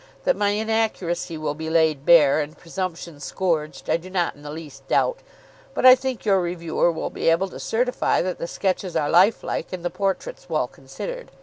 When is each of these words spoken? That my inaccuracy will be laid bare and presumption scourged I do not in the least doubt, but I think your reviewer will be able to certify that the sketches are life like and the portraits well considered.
That 0.23 0.35
my 0.35 0.49
inaccuracy 0.55 1.37
will 1.37 1.53
be 1.53 1.69
laid 1.69 2.07
bare 2.07 2.39
and 2.39 2.57
presumption 2.57 3.19
scourged 3.19 3.87
I 3.87 3.97
do 3.97 4.09
not 4.09 4.33
in 4.33 4.41
the 4.41 4.49
least 4.49 4.87
doubt, 4.87 5.19
but 5.75 5.85
I 5.85 5.93
think 5.93 6.25
your 6.25 6.39
reviewer 6.41 6.91
will 6.91 7.11
be 7.11 7.29
able 7.29 7.49
to 7.49 7.59
certify 7.59 8.19
that 8.23 8.39
the 8.39 8.47
sketches 8.47 8.95
are 8.95 9.11
life 9.11 9.43
like 9.43 9.71
and 9.71 9.85
the 9.85 9.91
portraits 9.91 10.49
well 10.49 10.67
considered. 10.67 11.29